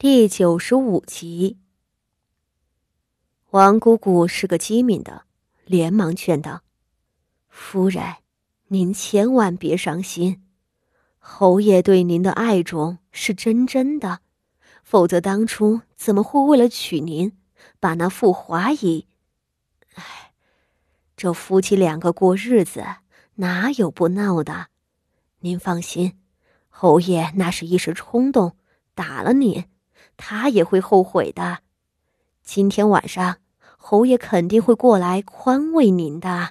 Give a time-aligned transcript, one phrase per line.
[0.00, 1.58] 第九十五集，
[3.50, 5.24] 王姑姑是个机敏的，
[5.64, 6.62] 连忙劝道
[7.50, 8.04] ：“夫人，
[8.68, 10.44] 您千万别伤心，
[11.18, 14.20] 侯爷对您的爱重是真真的，
[14.84, 17.36] 否则当初怎么会为了娶您，
[17.80, 19.08] 把那傅华仪……
[19.96, 20.32] 哎，
[21.16, 22.84] 这夫妻两个过日子，
[23.34, 24.68] 哪有不闹的？
[25.40, 26.16] 您放心，
[26.68, 28.56] 侯爷那是一时冲动，
[28.94, 29.64] 打了您。”
[30.18, 31.60] 他也会后悔的。
[32.42, 33.38] 今天晚上，
[33.78, 36.50] 侯爷肯定会过来宽慰您的。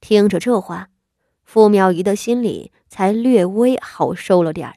[0.00, 0.88] 听着这话，
[1.42, 4.76] 傅妙仪的心里才略微好受了点儿。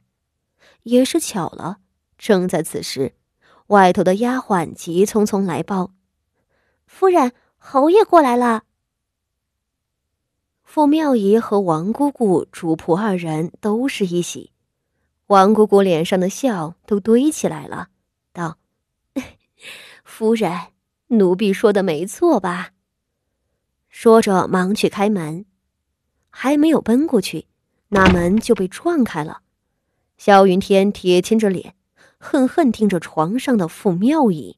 [0.84, 1.77] 也是巧了，
[2.17, 3.13] 正在此时，
[3.67, 5.91] 外头的丫鬟急匆匆来报
[6.88, 8.63] ：“夫人，侯爷过来了。”
[10.63, 14.52] 傅妙仪和王姑姑、主仆二人都是一喜。
[15.31, 17.88] 王姑姑脸上的笑都堆起来了，
[18.34, 18.58] 道
[20.03, 20.52] ：“夫人，
[21.08, 22.72] 奴婢说的没错吧？”
[23.88, 25.45] 说着，忙去开门，
[26.30, 27.45] 还没有奔过去，
[27.88, 29.39] 那门就被撞开了。
[30.17, 31.75] 萧云天铁青着脸，
[32.17, 34.58] 恨恨盯着床上的傅妙仪。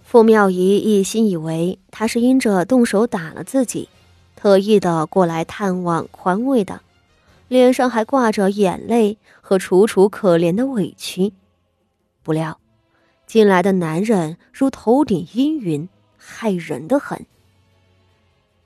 [0.00, 3.88] 傅妙仪一心以为他是因着动手打了自己，
[4.34, 6.80] 特意的过来探望宽慰的。
[7.52, 11.34] 脸上还挂着眼泪和楚楚可怜的委屈，
[12.22, 12.58] 不料
[13.26, 15.86] 进来的男人如头顶阴云，
[16.16, 17.26] 害人的很。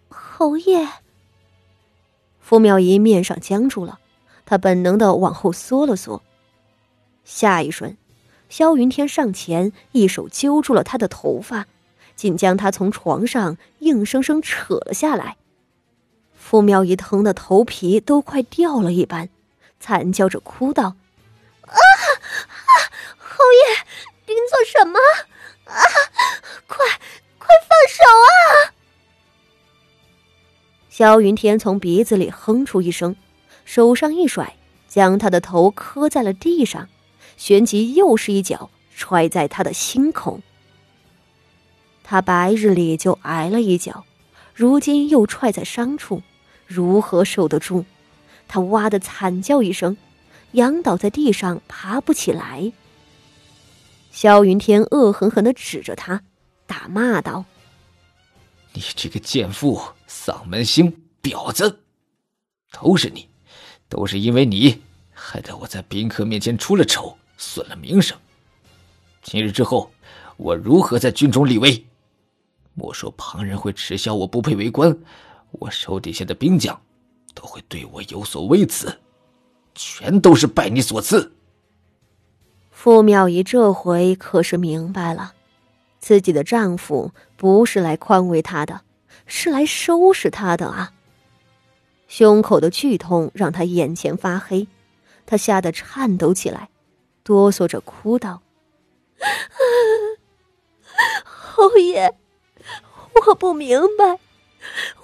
[0.09, 0.87] 侯爷，
[2.39, 3.99] 傅妙仪面上僵住了，
[4.45, 6.23] 她本能的往后缩了缩。
[7.25, 7.97] 下一瞬，
[8.49, 11.67] 萧云天上前，一手揪住了她的头发，
[12.15, 15.37] 竟将她从床上硬生生扯了下来。
[16.49, 19.29] 傅妙仪疼的头皮都快掉了一般，
[19.81, 20.95] 惨叫着哭道
[21.67, 22.71] ：“啊啊！
[23.19, 23.75] 侯爷，
[24.29, 25.01] 您做什么？
[25.65, 25.83] 啊！
[26.69, 26.87] 快
[27.41, 28.31] 快放手啊！”
[30.89, 33.17] 萧云天从鼻子里哼出一声，
[33.65, 34.55] 手上一甩，
[34.87, 36.89] 将他的头磕在了地上，
[37.37, 40.41] 旋即又是一脚踹在他的心口。
[42.05, 44.05] 他白日里就挨了一脚，
[44.55, 46.23] 如今又踹在伤处。
[46.67, 47.85] 如何受得住？
[48.49, 49.97] 他哇的惨叫一声，
[50.53, 52.73] 仰倒在地上，爬不起来。
[54.13, 56.23] 萧云天恶狠狠的指着他，
[56.65, 57.45] 大骂道
[58.73, 61.81] ：“你这个贱妇，丧门星婊子，
[62.71, 63.29] 都是你，
[63.89, 64.81] 都是因为你，
[65.13, 68.17] 害得我在宾客面前出了丑，损了名声。
[69.23, 69.91] 今日之后，
[70.37, 71.85] 我如何在军中立威？
[72.75, 74.97] 莫说旁人会耻笑我不配为官。”
[75.61, 76.81] 我手底下的兵将，
[77.35, 79.01] 都会对我有所微词，
[79.75, 81.33] 全都是拜你所赐。
[82.71, 85.35] 傅妙仪这回可是明白了，
[85.99, 88.83] 自己的丈夫不是来宽慰她的，
[89.27, 90.93] 是来收拾她的啊！
[92.07, 94.69] 胸口的剧痛让她眼前发黑，
[95.25, 96.69] 她吓得颤抖起来，
[97.25, 98.43] 哆嗦着哭道
[101.25, 102.15] ：“侯爷，
[103.27, 104.21] 我不明白。”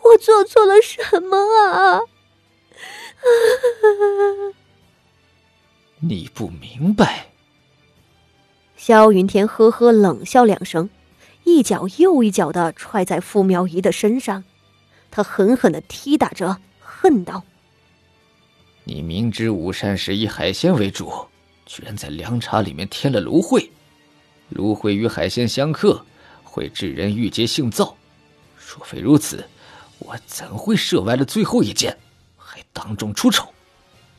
[0.02, 2.00] 我做错了什么啊？
[6.00, 7.28] 你不明白？
[8.76, 10.90] 萧云天呵呵冷笑两声，
[11.44, 14.42] 一脚又一脚的踹在傅苗仪的身上，
[15.10, 17.44] 他狠狠的踢打着，恨道
[18.82, 21.12] ：“你明知午膳时以海鲜为主，
[21.64, 23.70] 居然在凉茶里面添了芦荟，
[24.48, 26.04] 芦荟与海鲜相克，
[26.42, 27.94] 会致人郁结性燥。
[28.74, 29.48] 若非如此。”
[30.04, 31.96] 我怎会射歪了最后一箭，
[32.36, 33.46] 还当众出丑？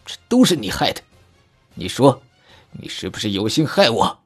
[0.06, 1.02] 这都是你害的！
[1.74, 2.22] 你说，
[2.72, 4.20] 你是不是有心害我？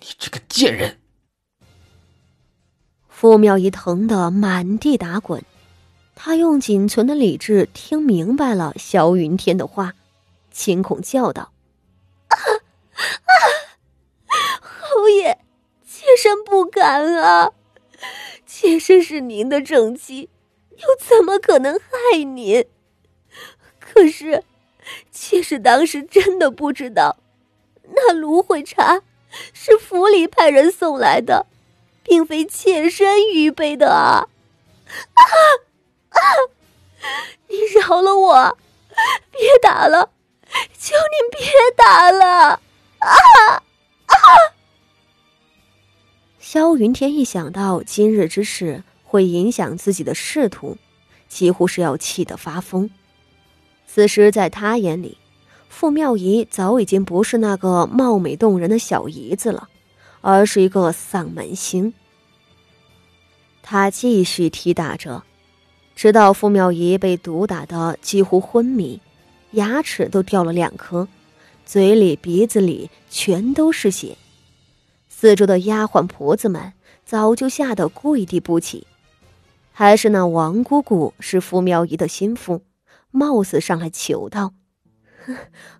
[0.00, 1.00] 你这个贱人！
[3.08, 5.42] 傅妙仪疼得满地打滚，
[6.14, 9.94] 他用仅存的理智听明白了萧云天的话，
[10.50, 11.52] 惊恐叫道
[12.28, 12.36] ：“啊
[12.98, 13.32] 啊！
[14.60, 15.38] 侯爷，
[15.86, 17.50] 妾身不敢啊！
[18.68, 20.28] 妾身是您的正妻。”
[20.76, 22.64] 又怎么可能害您？
[23.80, 24.44] 可是，
[25.10, 27.16] 妾是当时真的不知道，
[27.82, 29.02] 那芦荟茶
[29.52, 31.46] 是府里派人送来的，
[32.04, 34.28] 并非妾身预备的啊！
[35.14, 35.22] 啊
[36.10, 36.20] 啊！
[37.48, 38.58] 你饶了我，
[39.32, 40.10] 别打了，
[40.78, 42.60] 求您别打了！
[42.98, 43.10] 啊
[44.06, 44.16] 啊！
[46.50, 48.82] 萧云天一想到今日之事。
[49.04, 50.78] 会影响自己的仕途，
[51.28, 52.88] 几乎是要气得发疯。
[53.86, 55.18] 此时，在他眼里，
[55.68, 59.68] 傅妙仪早已经不是那个貌美动人的小姨子了，
[60.22, 61.92] 而是一个丧门星。
[63.62, 65.22] 他继续踢打着，
[65.94, 68.98] 直到傅妙仪被毒打的几乎昏迷，
[69.50, 71.06] 牙齿都掉了两颗，
[71.66, 74.16] 嘴里鼻子里全都是血。
[75.20, 76.74] 四周的丫鬟婆子们
[77.04, 78.86] 早就吓得跪地不起，
[79.72, 82.62] 还是那王姑姑是傅妙仪的心腹，
[83.10, 84.52] 冒死上来求道。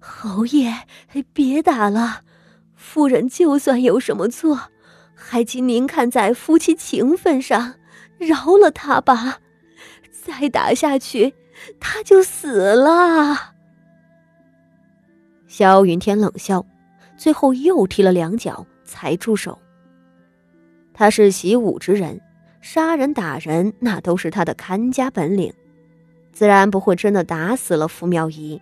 [0.00, 0.74] 侯爷，
[1.32, 2.22] 别打了，
[2.74, 4.72] 夫人就算有什么错，
[5.14, 7.74] 还请您看在夫妻情分上，
[8.18, 9.38] 饶了他吧。
[10.10, 11.32] 再打下去，
[11.78, 13.54] 他就死了。
[15.46, 16.66] 萧云天冷笑，
[17.16, 19.58] 最后又踢了两脚，才住手。
[20.94, 22.20] 他是习武之人，
[22.62, 25.52] 杀人打人那都是他的看家本领，
[26.32, 28.60] 自然不会真的打死了傅妙仪。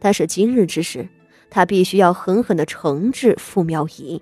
[0.00, 1.06] 但是今日之事，
[1.50, 4.20] 他必须要狠狠的惩治傅妙仪。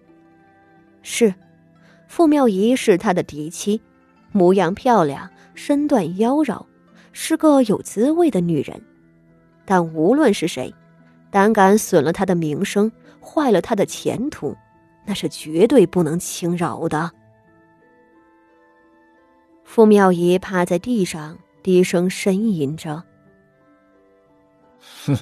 [1.02, 1.32] 是，
[2.08, 3.80] 傅妙仪是他的嫡妻，
[4.32, 6.66] 模样漂亮，身段妖娆，
[7.12, 8.82] 是个有滋味的女人。
[9.64, 10.74] 但无论是谁，
[11.30, 12.90] 胆敢损了他的名声，
[13.20, 14.54] 坏了他的前途，
[15.04, 17.10] 那是绝对不能轻饶的。
[19.64, 23.02] 傅妙仪趴在地上，低声呻吟着
[25.06, 25.16] ：“哼。”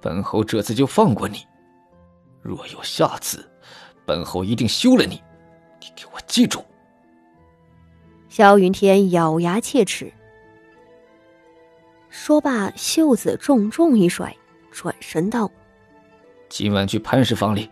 [0.00, 1.46] 本侯这次就放过你，
[2.42, 3.48] 若有下次，
[4.04, 5.22] 本侯一定休了你。
[5.80, 6.64] 你给我记住。
[8.28, 10.12] 萧云天咬牙切齿，
[12.08, 14.36] 说罢，袖子重重一甩，
[14.72, 15.48] 转身道
[16.50, 17.70] ：“今晚去潘氏房里。”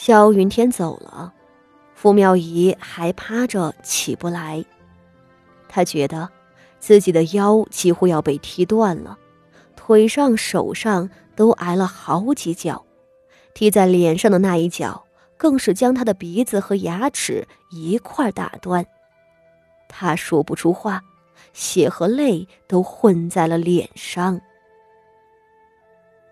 [0.00, 1.34] 萧云天走了，
[1.92, 4.64] 傅妙仪还趴着起不来，
[5.68, 6.30] 他觉得
[6.78, 9.18] 自己的腰几乎要被踢断了。
[9.74, 12.86] 腿上、手上都挨了好几脚，
[13.54, 15.04] 踢在脸上的那一脚，
[15.36, 18.86] 更是将他的鼻子和牙齿一块打断。
[19.88, 21.02] 他说不出话，
[21.52, 24.40] 血和泪都混在了脸上。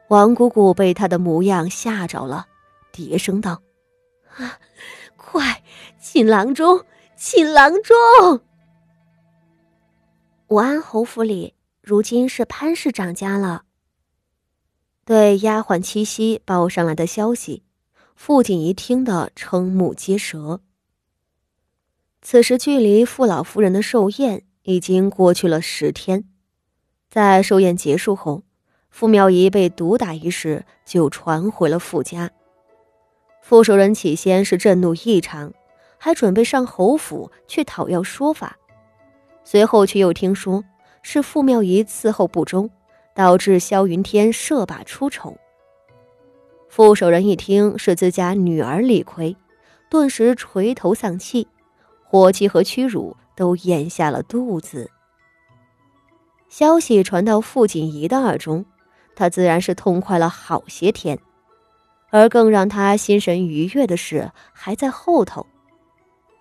[0.07, 2.47] 王姑姑被他的模样吓着了，
[2.97, 3.61] 叠声道
[4.39, 4.59] ：“啊，
[5.19, 5.63] 快，
[6.01, 6.83] 请郎中，
[7.15, 7.95] 请郎中！”
[10.49, 11.53] 武安侯府里。
[11.83, 13.63] 如今是潘氏长家了。
[15.05, 17.63] 对丫鬟七夕报上来的消息，
[18.17, 20.63] 傅锦仪听得瞠目结舌。
[22.23, 26.25] 此时距离傅老夫人的寿宴已经过去了十天，
[27.09, 28.43] 在寿宴结束后，
[28.91, 32.33] 傅妙仪被毒打一事就传回了傅家。
[33.49, 35.55] 傅守仁起先是震怒异常，
[35.99, 38.57] 还准备上侯府去讨要说法，
[39.45, 40.65] 随后却又听说。
[41.01, 42.69] 是傅妙仪伺候不周，
[43.15, 45.37] 导致萧云天设把出丑。
[46.69, 49.37] 傅守仁一听是自家女儿理亏，
[49.89, 51.47] 顿时垂头丧气，
[52.03, 54.91] 火气和屈辱都咽下了肚子。
[56.49, 58.67] 消息传到傅锦仪的耳中，
[59.15, 61.17] 他自然是痛快了好些天。
[62.17, 65.47] 而更让他心神愉悦的事还在后头。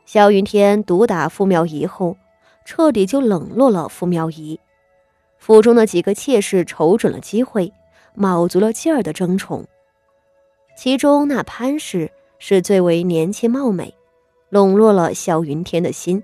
[0.06, 2.18] 萧云天毒打傅妙仪后。
[2.68, 4.60] 彻底就冷落了傅妙仪，
[5.38, 7.72] 府中的几个妾室瞅准了机会，
[8.16, 9.68] 卯足了劲儿的争宠。
[10.76, 13.94] 其中那潘氏是最为年轻貌美，
[14.50, 16.24] 笼络了萧云天的心。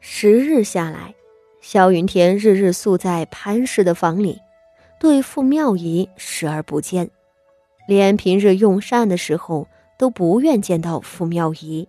[0.00, 1.14] 十日下来，
[1.60, 4.40] 萧云天日日宿在潘氏的房里，
[4.98, 7.10] 对傅妙仪视而不见，
[7.86, 9.66] 连平日用膳的时候
[9.98, 11.88] 都不愿见到傅妙仪。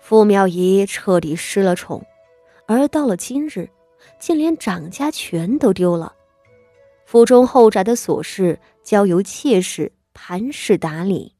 [0.00, 2.04] 傅妙仪彻底失了宠，
[2.66, 3.68] 而到了今日，
[4.18, 6.12] 竟连掌家权都丢了。
[7.04, 11.34] 府中后宅的琐事交由妾室盘氏打理。